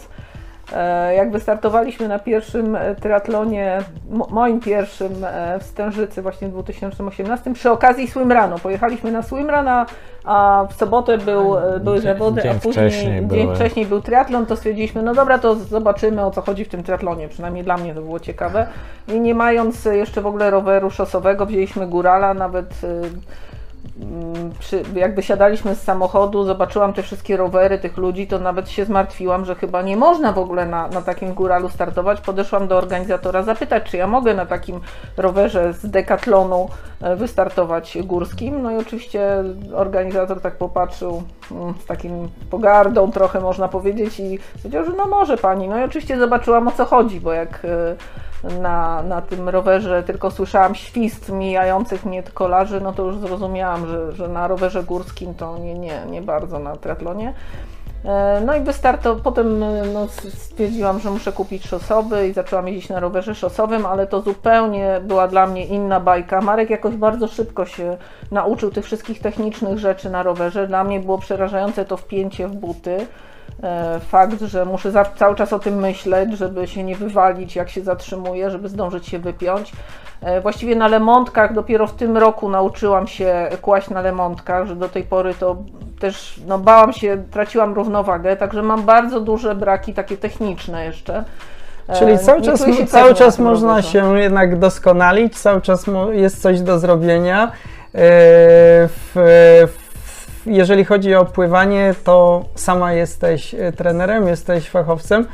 [0.74, 3.82] E, jak wystartowaliśmy na pierwszym e, triatlonie,
[4.30, 5.12] moim pierwszym
[5.60, 8.60] w Stężycy właśnie w 2018, przy okazji Swimrunu.
[8.64, 9.68] Pojechaliśmy na Swimrun,
[10.26, 13.56] a w sobotę był, były zawody, a później wcześniej dzień były.
[13.56, 17.28] wcześniej był triatlon, to stwierdziliśmy, no dobra, to zobaczymy o co chodzi w tym triatlonie,
[17.28, 18.68] przynajmniej dla mnie to było ciekawe.
[19.08, 22.82] I nie mając jeszcze w ogóle roweru szosowego, wzięliśmy górala, nawet
[24.60, 29.46] przy, jak wysiadaliśmy z samochodu, zobaczyłam te wszystkie rowery tych ludzi, to nawet się zmartwiłam,
[29.46, 32.22] że chyba nie można w ogóle na, na takim góralu startować.
[32.22, 34.82] Podeszłam do organizatora zapytać, czy ja mogę na takim
[35.18, 36.70] rowerze z dekatlonu
[37.02, 38.62] e, wystartować górskim.
[38.62, 39.44] No i oczywiście
[39.76, 45.38] organizator tak popatrzył mm, z takim pogardą trochę można powiedzieć i powiedział, że no może
[45.38, 45.68] pani.
[45.68, 47.96] No i oczywiście zobaczyłam o co chodzi, bo jak e,
[48.62, 54.12] na, na tym rowerze tylko słyszałam świst mijających mnie kolarzy, no to już zrozumiałam, że,
[54.12, 57.34] że na rowerze górskim to nie, nie, nie bardzo na triatlonie.
[58.06, 59.60] E, no i wystarto, potem
[59.94, 65.02] no, stwierdziłam, że muszę kupić szosowy i zaczęłam jeździć na rowerze szosowym, ale to zupełnie
[65.04, 66.42] była dla mnie inna bajka.
[66.42, 67.98] Marek jakoś bardzo szybko się
[68.32, 70.68] nauczył tych wszystkich technicznych rzeczy na rowerze.
[70.68, 73.08] Dla mnie było przerażające to wpięcie w buty.
[73.64, 77.70] E, fakt, że muszę za, cały czas o tym myśleć, żeby się nie wywalić, jak
[77.70, 79.72] się zatrzymuję, żeby zdążyć się wypiąć.
[80.22, 84.90] E, właściwie na lemontkach dopiero w tym roku nauczyłam się kłaść na lemontkach, że do
[84.90, 85.56] tej pory to
[86.00, 91.24] też no, bałam się, traciłam równowagę, także mam bardzo duże braki takie techniczne jeszcze.
[91.88, 96.80] E, Czyli cały czas, cały czas można się jednak doskonalić, cały czas jest coś do
[96.80, 97.52] zrobienia.
[97.96, 99.83] W, w
[100.46, 105.28] jeżeli chodzi o pływanie, to sama jesteś e, trenerem, jesteś fachowcem,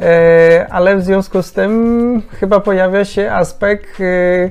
[0.00, 4.50] e, ale w związku z tym chyba pojawia się aspekt e,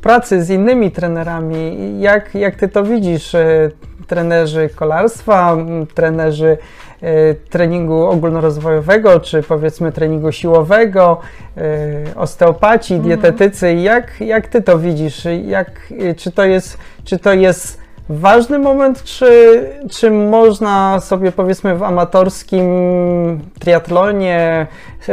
[0.00, 1.76] pracy z innymi trenerami.
[2.00, 3.36] Jak, jak ty to widzisz?
[4.06, 5.56] Trenerzy kolarstwa,
[5.94, 6.58] trenerzy
[7.50, 11.20] treningu ogólnorozwojowego, czy powiedzmy treningu siłowego,
[12.16, 13.10] osteopaci, mhm.
[13.10, 13.74] dietetycy.
[13.74, 15.26] Jak, jak ty to widzisz?
[15.44, 21.82] Jak, czy, to jest, czy to jest ważny moment, czy, czy można sobie powiedzmy w
[21.82, 22.64] amatorskim
[23.60, 24.66] triatlonie,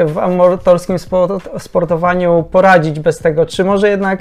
[0.06, 0.97] w amatorskim
[1.60, 3.45] sportowaniu poradzić bez tego?
[3.45, 4.19] Czy może jednak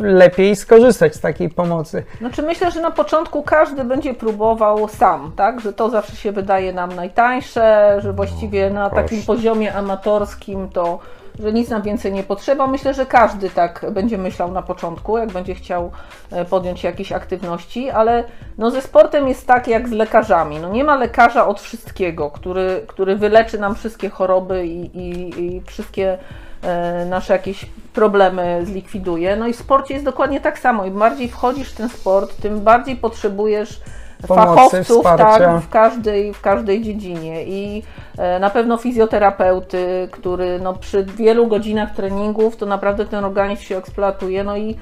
[0.00, 2.04] lepiej skorzystać z takiej pomocy?
[2.18, 5.60] Znaczy myślę, że na początku każdy będzie próbował sam, tak?
[5.60, 10.98] Że to zawsze się wydaje nam najtańsze, że właściwie na takim poziomie amatorskim to
[11.38, 12.66] że nic nam więcej nie potrzeba.
[12.66, 15.90] Myślę, że każdy tak będzie myślał na początku, jak będzie chciał
[16.30, 18.24] e, podjąć jakieś aktywności, ale
[18.58, 20.58] no ze sportem jest tak jak z lekarzami.
[20.58, 25.60] No nie ma lekarza od wszystkiego, który, który wyleczy nam wszystkie choroby i, i, i
[25.60, 26.18] wszystkie
[26.62, 29.36] e, nasze jakieś problemy zlikwiduje.
[29.36, 30.84] No i w sporcie jest dokładnie tak samo.
[30.84, 33.80] Im bardziej wchodzisz w ten sport, tym bardziej potrzebujesz
[34.28, 37.82] Pomocy, fachowców tak, w, każdej, w każdej dziedzinie i
[38.18, 43.76] e, na pewno fizjoterapeuty, który no, przy wielu godzinach treningów to naprawdę ten organizm się
[43.76, 44.76] eksploatuje, no i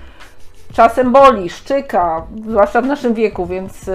[0.73, 3.91] czasem boli, szczyka, zwłaszcza w naszym wieku, więc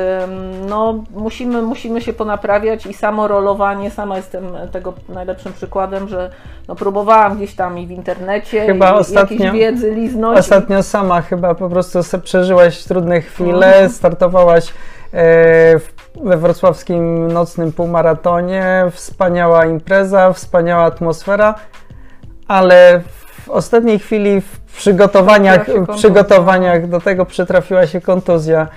[0.70, 6.30] no, musimy, musimy się ponaprawiać i samo rolowanie, sama jestem tego najlepszym przykładem, że
[6.68, 10.40] no, próbowałam gdzieś tam i w internecie chyba i, ostatnio, jakieś wiedzy liznąć.
[10.40, 13.90] Ostatnio sama chyba po prostu przeżyłaś trudne chwile, mhm.
[13.90, 14.74] startowałaś
[16.24, 18.86] we wrocławskim nocnym półmaratonie.
[18.92, 21.56] Wspaniała impreza, wspaniała atmosfera,
[22.48, 23.02] ale
[23.46, 28.68] w ostatniej chwili w przygotowaniach, w przygotowaniach do tego przytrafiła się kontuzja.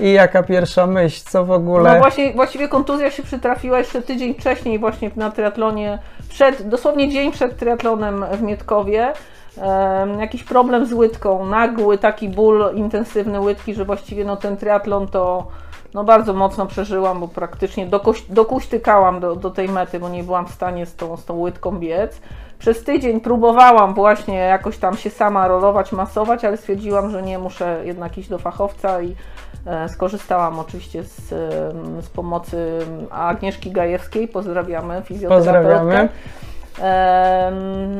[0.00, 1.92] I jaka pierwsza myśl, co w ogóle?
[1.92, 7.32] No właśnie, właściwie kontuzja się przytrafiła jeszcze tydzień wcześniej właśnie na triatlonie, przed, dosłownie dzień
[7.32, 9.12] przed triatlonem w Mietkowie.
[9.56, 15.08] Um, jakiś problem z łydką, nagły taki ból intensywny łydki, że właściwie no, ten triatlon
[15.08, 15.46] to
[15.94, 17.88] no bardzo mocno przeżyłam, bo praktycznie
[18.28, 21.78] dokuśtykałam do, do tej mety, bo nie byłam w stanie z tą, z tą łydką
[21.78, 22.20] biec.
[22.58, 27.80] Przez tydzień próbowałam właśnie jakoś tam się sama rolować, masować, ale stwierdziłam, że nie, muszę
[27.84, 29.14] jednak iść do fachowca i
[29.66, 31.28] e, skorzystałam oczywiście z,
[32.04, 32.78] z pomocy
[33.10, 35.62] Agnieszki Gajewskiej, pozdrawiamy, fizjoterapeutkę.
[35.62, 36.08] Pozdrawiamy.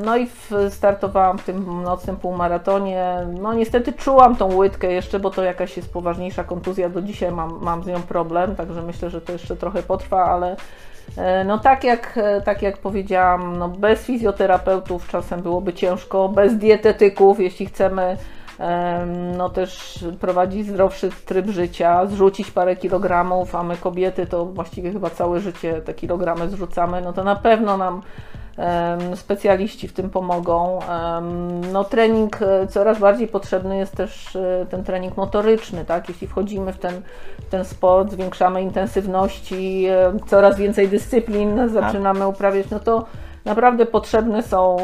[0.04, 0.28] No i
[0.70, 3.16] startowałam w tym nocnym półmaratonie.
[3.40, 6.88] No niestety czułam tą łydkę jeszcze, bo to jakaś jest poważniejsza kontuzja.
[6.88, 10.56] Do dzisiaj mam, mam z nią problem, także myślę, że to jeszcze trochę potrwa, ale
[11.16, 17.40] e, no tak jak, tak jak powiedziałam, no bez fizjoterapeutów czasem byłoby ciężko, bez dietetyków,
[17.40, 18.16] jeśli chcemy
[19.36, 25.10] no też prowadzić zdrowszy tryb życia, zrzucić parę kilogramów, a my kobiety to właściwie chyba
[25.10, 28.02] całe życie te kilogramy zrzucamy, no to na pewno nam
[29.14, 30.78] specjaliści w tym pomogą.
[31.72, 36.08] No, trening e, coraz bardziej potrzebny jest też e, ten trening motoryczny, tak?
[36.08, 37.02] Jeśli wchodzimy w ten,
[37.40, 43.06] w ten sport, zwiększamy intensywności, e, coraz więcej dyscyplin zaczynamy uprawiać, no to
[43.44, 44.76] naprawdę potrzebne są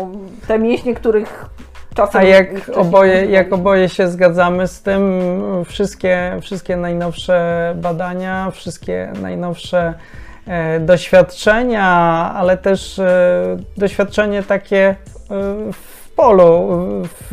[0.49, 1.47] te mięśnie, których
[1.95, 2.21] czasem.
[2.21, 5.23] A jak oboje, jak oboje się zgadzamy z tym,
[5.65, 9.95] wszystkie, wszystkie najnowsze badania, wszystkie najnowsze
[10.81, 11.87] doświadczenia,
[12.35, 14.97] ale też e, doświadczenie takie e,
[15.73, 16.69] w polu,
[17.05, 17.29] w,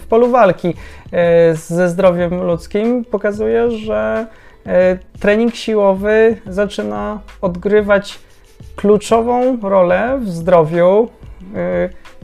[0.00, 0.74] w polu walki
[1.52, 4.26] ze zdrowiem ludzkim pokazuje, że
[5.20, 8.18] trening siłowy zaczyna odgrywać
[8.76, 11.08] kluczową rolę w zdrowiu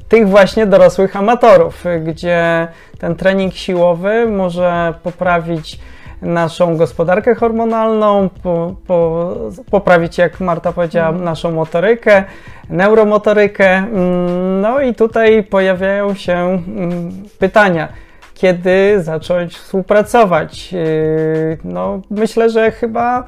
[0.09, 5.79] tych właśnie dorosłych amatorów, gdzie ten trening siłowy może poprawić
[6.25, 9.31] naszą gospodarkę hormonalną, po, po,
[9.71, 11.25] poprawić, jak Marta powiedziała, mhm.
[11.25, 12.25] naszą motorykę,
[12.71, 13.69] neuromotorykę.
[13.77, 17.89] Mm, no i tutaj pojawiają się mm, pytania
[18.35, 20.73] kiedy zacząć współpracować.
[20.73, 23.25] Yy, no, myślę, że chyba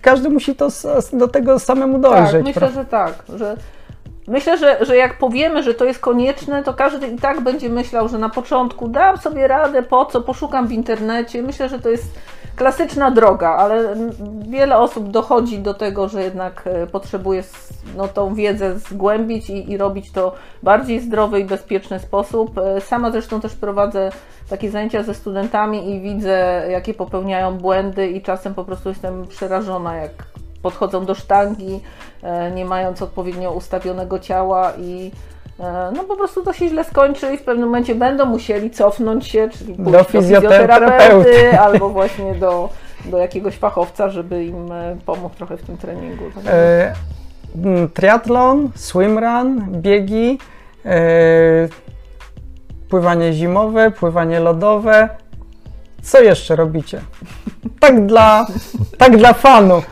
[0.00, 0.68] każdy musi to
[1.12, 2.32] do tego samemu dojrzeć.
[2.32, 3.56] Tak, myślę, że tak, że
[4.28, 8.08] Myślę, że, że jak powiemy, że to jest konieczne, to każdy i tak będzie myślał,
[8.08, 11.42] że na początku dam sobie radę, po co, poszukam w internecie.
[11.42, 12.18] Myślę, że to jest
[12.56, 13.96] klasyczna droga, ale
[14.48, 17.42] wiele osób dochodzi do tego, że jednak e, potrzebuje
[17.96, 22.58] no, tą wiedzę zgłębić i, i robić to bardziej zdrowy i bezpieczny sposób.
[22.58, 24.10] E, sama zresztą też prowadzę
[24.50, 29.96] takie zajęcia ze studentami i widzę, jakie popełniają błędy i czasem po prostu jestem przerażona,
[29.96, 30.12] jak
[30.62, 31.80] podchodzą do sztangi,
[32.22, 35.10] e, nie mając odpowiednio ustawionego ciała i
[35.60, 39.26] E, no po prostu to się źle skończy i w pewnym momencie będą musieli cofnąć
[39.28, 42.68] się, czyli pójść do, fizjoterapeuty albo właśnie do,
[43.04, 46.24] do jakiegoś fachowca, żeby im e, pomógł trochę w tym treningu.
[46.46, 46.94] E,
[47.94, 50.38] triatlon, swimrun, biegi,
[50.84, 50.98] e,
[52.88, 55.08] pływanie zimowe, pływanie lodowe.
[56.02, 57.00] Co jeszcze robicie?
[57.80, 58.46] Tak dla,
[58.98, 59.82] tak dla fanu.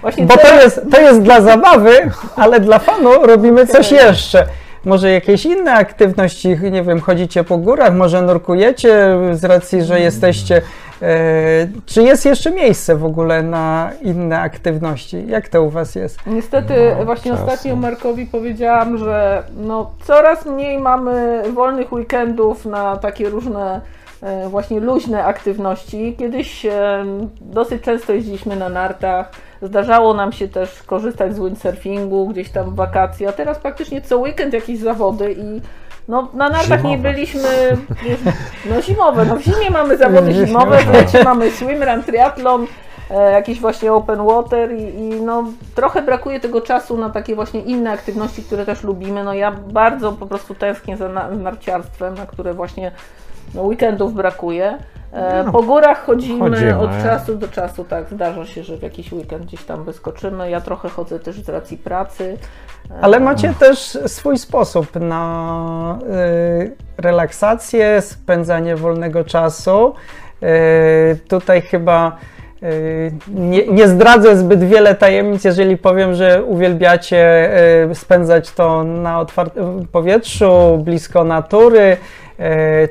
[0.00, 4.46] Właśnie Bo to jest, to jest dla zabawy, ale dla fanu robimy coś jeszcze
[4.86, 10.62] może jakieś inne aktywności, nie wiem, chodzicie po górach, może nurkujecie z racji, że jesteście.
[11.02, 15.26] E, czy jest jeszcze miejsce w ogóle na inne aktywności?
[15.26, 16.18] Jak to u Was jest?
[16.26, 17.46] Niestety, no, właśnie czasem.
[17.46, 23.80] ostatnio Markowi powiedziałam, że no, coraz mniej mamy wolnych weekendów na takie różne
[24.22, 26.16] e, właśnie luźne aktywności.
[26.18, 27.04] Kiedyś e,
[27.40, 29.30] dosyć często jeździliśmy na nartach,
[29.62, 34.18] Zdarzało nam się też korzystać z windsurfingu gdzieś tam w wakacje, a teraz praktycznie co
[34.18, 35.60] weekend jakieś zawody i
[36.08, 37.76] no, na nartach nie byliśmy,
[38.70, 42.66] no zimowe, no w zimie mamy zawody zimowe, w lecie mamy swimrun, triathlon,
[43.10, 47.60] e, jakieś właśnie open water i, i, no trochę brakuje tego czasu na takie właśnie
[47.60, 49.24] inne aktywności, które też lubimy.
[49.24, 52.92] No ja bardzo po prostu tęsknię za narciarstwem, na które właśnie
[53.62, 54.78] weekendów brakuje.
[55.16, 58.82] E, no, po górach chodzimy, chodzimy, od czasu do czasu, tak, zdarza się, że w
[58.82, 60.50] jakiś weekend gdzieś tam wyskoczymy.
[60.50, 62.36] Ja trochę chodzę też z racji pracy.
[62.90, 65.98] E, Ale macie też swój sposób na
[66.62, 69.94] y, relaksację, spędzanie wolnego czasu.
[70.42, 72.16] Y, tutaj chyba
[72.62, 77.50] y, nie, nie, zdradzę zbyt wiele tajemnic, jeżeli powiem, że uwielbiacie
[77.94, 81.96] spędzać to na otwartym powietrzu, blisko natury,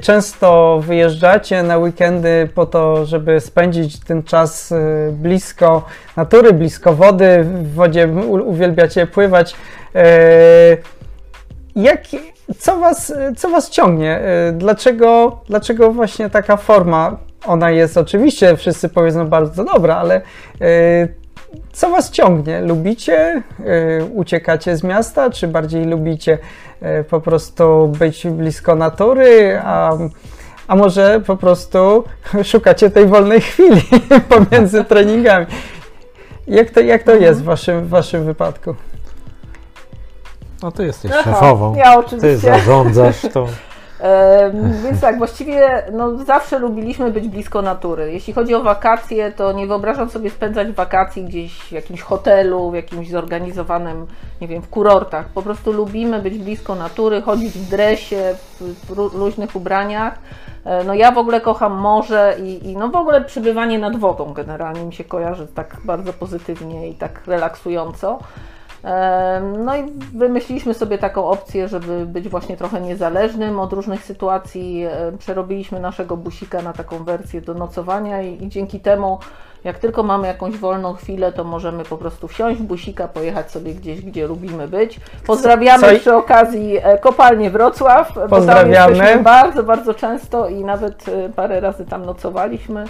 [0.02, 4.78] często wyjeżdżacie na weekendy po to, żeby spędzić ten czas e,
[5.12, 5.86] blisko
[6.18, 8.08] natury, blisko wody, w wodzie
[8.46, 9.56] uwielbiacie pływać.
[9.96, 10.08] E,
[11.76, 12.02] jak,
[12.58, 14.20] co, was, co was ciągnie?
[14.54, 17.18] Dlaczego, dlaczego właśnie taka forma?
[17.46, 20.22] Ona jest oczywiście, wszyscy powiedzą, bardzo dobra, ale
[21.74, 22.62] co was ciągnie?
[22.62, 23.44] Lubicie?
[24.14, 26.65] Uciekacie z miasta, czy bardziej lubicie E,
[27.10, 29.98] po prostu być blisko natury, a,
[30.68, 32.04] a może po prostu
[32.44, 33.82] szukacie tej wolnej chwili
[34.30, 35.46] pomiędzy treningami.
[36.48, 37.24] Jak to, jak to mhm.
[37.24, 38.76] jest w waszym, w waszym wypadku?
[40.64, 41.76] No ty jesteś Aha, szefową.
[41.76, 42.28] Ja oczywiście.
[42.28, 43.48] Ty zarządzasz to.
[44.84, 48.14] Więc tak, właściwie no, zawsze lubiliśmy być blisko natury.
[48.14, 52.76] Jeśli chodzi o wakacje, to nie wyobrażam sobie spędzać wakacji gdzieś w jakimś hotelu, w
[52.76, 54.08] jakimś zorganizowanym,
[54.42, 55.26] nie wiem, w kurortach.
[55.26, 60.20] Po prostu lubimy być blisko natury, chodzić w dresie, w, różnych ubraniach.
[60.66, 64.34] E, no ja w ogóle kocham morze i, i, no w ogóle przybywanie nad wodą
[64.34, 68.20] generalnie mi się kojarzy tak bardzo pozytywnie i tak relaksująco.
[69.66, 74.86] No i wymyśliliśmy sobie taką opcję, żeby być właśnie trochę niezależnym od różnych sytuacji.
[75.20, 79.20] Przerobiliśmy naszego busika na taką wersję do nocowania i, i dzięki temu,
[79.64, 83.74] jak tylko mamy jakąś wolną chwilę, to możemy po prostu wsiąść w busika, pojechać sobie
[83.74, 85.00] gdzieś, gdzie lubimy być.
[85.28, 86.00] Pozdrawiamy Co?
[86.00, 91.60] przy okazji e, kopalnię Wrocław, bo tam jesteśmy bardzo, bardzo często i nawet e, parę
[91.60, 92.86] razy tam nocowaliśmy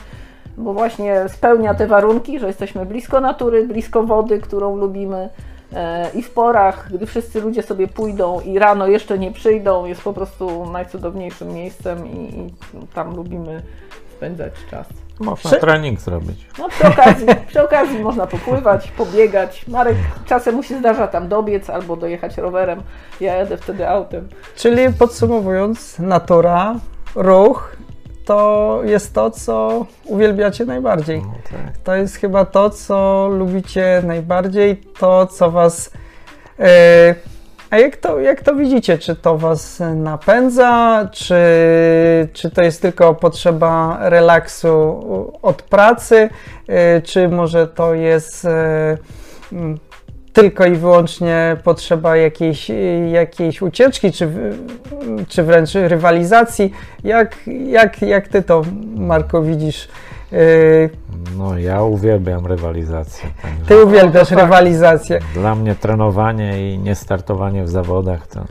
[0.58, 5.30] bo właśnie spełnia te warunki, że jesteśmy blisko natury, blisko wody, którą lubimy.
[5.76, 10.02] E, i w porach, gdy wszyscy ludzie sobie pójdą i rano jeszcze nie przyjdą, jest
[10.02, 12.54] po prostu najcudowniejszym miejscem i, i
[12.94, 13.62] tam lubimy
[14.18, 14.88] spędzać czas.
[15.20, 15.60] Można przy...
[15.60, 16.48] trening zrobić.
[16.60, 19.68] No przy okazji, przy okazji można popływać, pobiegać.
[19.68, 22.82] Marek czasem mu się zdarza tam dobiec albo dojechać rowerem.
[23.22, 24.28] Ja jadę wtedy autem.
[24.56, 26.76] Czyli podsumowując, natura,
[27.16, 27.76] ruch
[28.26, 31.22] to jest to, co uwielbiacie najbardziej.
[31.22, 31.78] No, tak.
[31.78, 35.92] To jest chyba to, co lubicie najbardziej, to, co was.
[36.60, 36.66] Yy,
[37.70, 38.98] a jak to, jak to widzicie?
[38.98, 41.36] Czy to was napędza, czy,
[42.34, 45.04] czy to jest tylko potrzeba relaksu
[45.42, 46.30] od pracy,
[46.68, 48.44] yy, czy może to jest.
[49.52, 49.78] Yy,
[50.36, 52.72] tylko i wyłącznie potrzeba jakiejś,
[53.12, 54.30] jakiejś ucieczki, czy,
[55.28, 56.72] czy wręcz rywalizacji.
[57.04, 57.36] Jak,
[57.68, 58.62] jak, jak ty to,
[58.96, 59.88] Marko, widzisz?
[60.34, 60.90] Y,
[61.38, 63.30] no, ja uwielbiam rywalizację.
[63.68, 65.20] Ty uwielbiasz no, rywalizację.
[65.34, 68.46] Dla mnie trenowanie i nie startowanie w zawodach to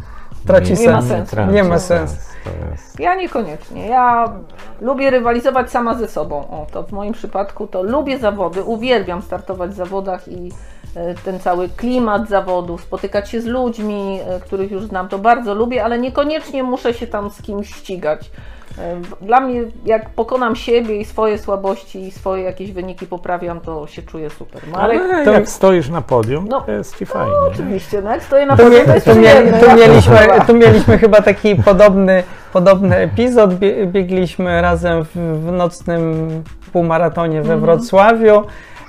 [0.47, 0.89] traci nie sens.
[0.91, 1.37] ma sensu.
[1.53, 1.81] Nie ma No.
[1.81, 2.17] sensu.
[2.45, 3.01] To jest...
[3.01, 3.89] Ja niekoniecznie.
[3.89, 4.33] Ja
[4.81, 6.37] lubię rywalizować sama ze sobą.
[6.37, 10.53] O, to w moim przypadku to lubię zawody, uwielbiam startować w zawodach i
[10.97, 15.55] e, ten cały klimat zawodów, spotykać się z ludźmi, e, których już znam, to bardzo
[15.55, 18.31] lubię, ale niekoniecznie muszę się tam z kimś ścigać.
[18.79, 23.87] E, Dla mnie, jak pokonam siebie i swoje słabości i swoje jakieś wyniki poprawiam, to
[23.87, 24.63] się czuję super.
[24.73, 27.33] Marek, Ale to- jak stoisz na podium, No, to jest ci fajnie.
[27.33, 30.55] no, oczywiście, no jak stoję na podium, to jest tu, mie- przyjemne, tu, mieliśmy, tu
[30.55, 32.23] mieliśmy chyba taki podobny,
[32.59, 33.55] podobny epizod.
[33.55, 36.29] Bie- Biegliśmy razem w, w nocnym
[36.73, 38.43] półmaratonie we Wrocławiu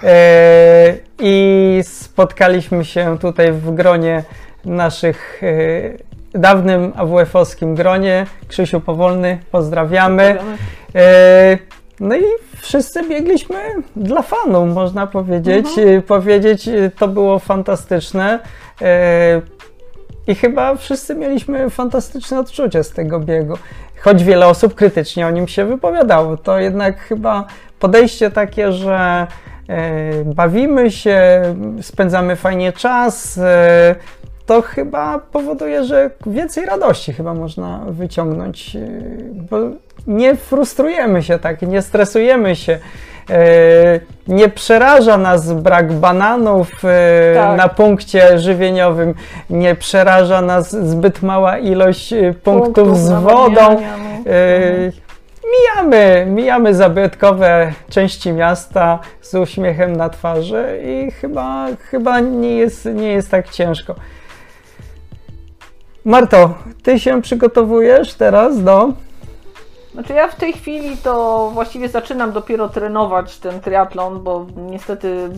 [0.03, 4.23] e, i spotkaliśmy się tutaj w gronie
[4.65, 8.25] naszych, e, dawnym AWF-owskim gronie.
[8.47, 10.23] Krzysiu Powolny, pozdrawiamy.
[10.35, 10.57] Pozdrawiamy.
[10.95, 11.57] E,
[11.99, 12.23] No i
[12.57, 13.57] wszyscy biegliśmy
[13.95, 15.65] dla fanów, można powiedzieć.
[15.77, 18.39] E, Powiedzieć, to było fantastyczne.
[20.27, 23.57] I chyba wszyscy mieliśmy fantastyczne odczucie z tego biegu.
[24.01, 27.45] Choć wiele osób krytycznie o nim się wypowiadało, to jednak chyba
[27.79, 29.27] podejście takie, że
[29.69, 31.41] e, bawimy się,
[31.81, 33.95] spędzamy fajnie czas, e,
[34.45, 38.79] to chyba powoduje, że więcej radości chyba można wyciągnąć, e,
[39.49, 39.57] bo
[40.07, 42.79] nie frustrujemy się tak, nie stresujemy się.
[43.29, 47.57] E, Nie przeraża nas brak bananów e, Tak.
[47.57, 49.13] na punkcie żywieniowym,
[49.49, 53.51] nie przeraża nas zbyt mała ilość e, punktów z wodą.
[53.55, 53.77] no.
[55.59, 63.07] Mijamy, mijamy zabytkowe części miasta z uśmiechem na twarzy i chyba, chyba nie, jest, nie
[63.11, 63.95] jest tak ciężko.
[66.05, 66.53] Marto,
[66.83, 68.89] ty się przygotowujesz teraz do.
[69.95, 75.29] Znaczy ja w tej chwili to właściwie zaczynam dopiero trenować ten triatlon, bo niestety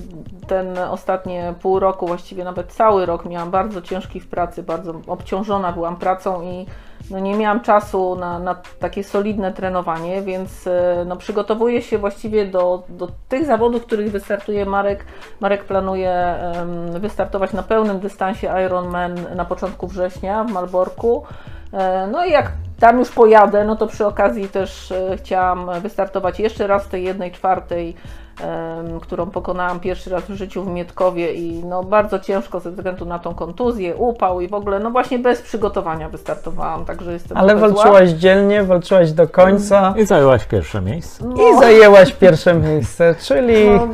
[0.47, 5.71] ten ostatnie pół roku, właściwie nawet cały rok miałam bardzo ciężki w pracy, bardzo obciążona
[5.71, 6.65] byłam pracą i
[7.11, 12.45] no nie miałam czasu na, na takie solidne trenowanie, więc e, no przygotowuję się właściwie
[12.45, 15.05] do, do tych zawodów, których wystartuje Marek.
[15.39, 16.35] Marek planuje
[16.99, 21.23] wystartować na pełnym dystansie Ironman na początku września w Malborku.
[21.73, 26.39] E, No i jak tam już pojadę, no to przy okazji też e, chciałam wystartować
[26.39, 27.95] jeszcze raz w tej jednej czwartej,
[29.01, 33.19] którą pokonałam pierwszy raz w życiu w Mietkowie i no bardzo ciężko ze względu na
[33.19, 37.69] tą kontuzję, upał i w ogóle, no właśnie bez przygotowania wystartowałam, także jestem Ale trochę
[37.69, 37.83] zła.
[37.83, 41.23] walczyłaś dzielnie, walczyłaś do końca I zajęłaś pierwsze miejsce.
[41.25, 43.69] i zajęłaś pierwsze miejsce, czyli.
[43.69, 43.87] No,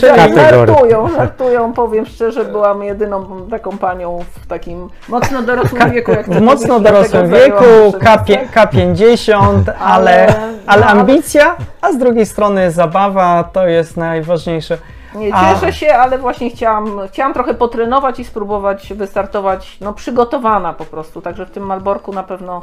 [0.00, 0.66] Czyli- Kategorii.
[0.66, 6.10] żartują, żartują, powiem szczerze, byłam jedyną taką panią w takim mocno dorosłym wieku.
[6.10, 10.26] Jak to W mocno mówisz, dorosłym wieku, zajęłam pierwsze K, K50, ale, Ale-
[10.66, 14.78] ale no, ale- ambicja, a z drugiej strony zabawa to jest najważniejsze.
[15.14, 15.54] Nie, A.
[15.54, 21.22] cieszę się, ale właśnie chciałam, chciałam trochę potrenować i spróbować wystartować, no przygotowana po prostu,
[21.22, 22.62] także w tym Malborku na pewno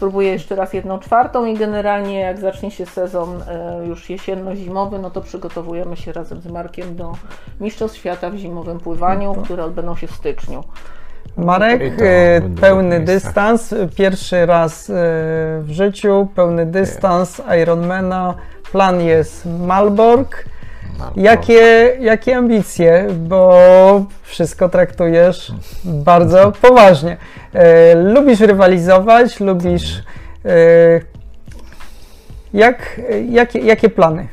[0.00, 5.10] spróbuję jeszcze raz jedną czwartą i generalnie jak zacznie się sezon e, już jesienno-zimowy, no
[5.10, 7.12] to przygotowujemy się razem z Markiem do
[7.60, 10.64] Mistrzostw Świata w zimowym pływaniu, które odbędą się w styczniu.
[11.36, 14.92] Marek, to e, pełny dystans, pierwszy raz e,
[15.60, 18.34] w życiu, pełny dystans Ironmana,
[18.72, 20.44] plan jest Malbork.
[21.16, 23.54] Jakie, jakie ambicje, bo
[24.22, 25.52] wszystko traktujesz
[25.84, 27.16] bardzo poważnie.
[27.52, 30.02] E, lubisz rywalizować, lubisz.
[30.44, 31.00] E,
[32.54, 34.28] jak, jakie, jakie plany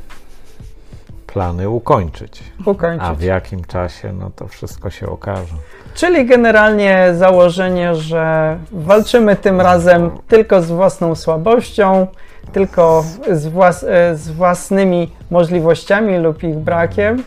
[1.38, 2.44] Plany ukończyć.
[2.66, 3.08] ukończyć?
[3.10, 5.54] A w jakim czasie, no to wszystko się okaże.
[5.96, 12.08] Czyli generalnie założenie, że walczymy tym razem tylko z własną słabością,
[12.54, 17.24] tylko z, włas e, z własnymi możliwościami lub ich brakiem.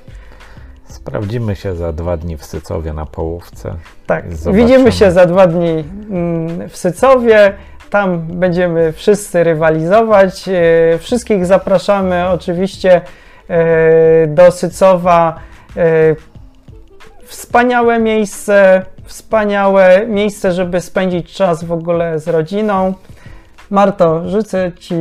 [0.85, 3.75] Sprawdzimy się za dwa dni w Sycowie na połówce.
[4.07, 4.67] Tak, Zobaczymy.
[4.67, 7.53] widzimy się za dwa dni mm, w Sycowie.
[7.91, 10.49] Tam będziemy wszyscy rywalizować.
[10.49, 13.01] E, Wszystkich zapraszamy oczywiście
[14.29, 15.37] do Sycowa.
[15.77, 16.17] E,
[17.25, 22.95] Wspaniałe miejsce, wspaniałe miejsce, żeby spędzić czas w ogóle z rodziną.
[23.71, 24.95] Marto, życzę Ci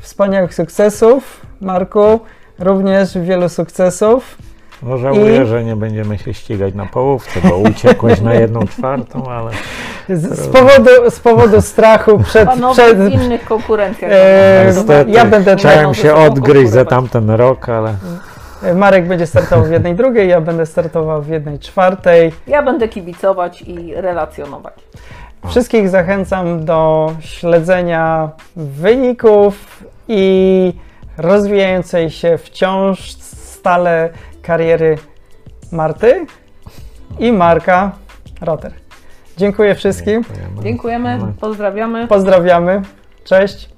[0.00, 1.40] wspaniałych sukcesów.
[1.60, 2.20] Marku,
[2.58, 4.38] również wielu sukcesów.
[4.82, 9.24] No żałuję, I- że nie będziemy się ścigać na połówce, bo uciekłeś na jedną czwartą,
[9.30, 9.50] ale
[10.08, 14.10] Z, z, powodu, z powodu strachu przed, Panowie przed, w innych konkurencjach.
[14.10, 17.94] No, niestety ja będę- chciałem się odgryźć za tamten rok, ale
[18.74, 22.32] Marek będzie startował w jednej drugiej, ja będę startował w jednej czwartej.
[22.46, 24.74] Ja będę kibicować i relacjonować.
[25.48, 30.72] Wszystkich zachęcam do śledzenia wyników i
[31.18, 34.08] rozwijającej się wciąż stale
[34.42, 34.98] kariery
[35.72, 36.26] Marty
[37.18, 37.92] i Marka
[38.40, 38.72] Rotter.
[39.36, 40.22] Dziękuję wszystkim.
[40.24, 40.62] Dziękujemy.
[40.62, 42.08] Dziękujemy, pozdrawiamy.
[42.08, 42.82] Pozdrawiamy.
[43.24, 43.68] Cześć.